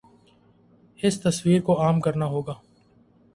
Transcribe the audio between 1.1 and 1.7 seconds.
تصور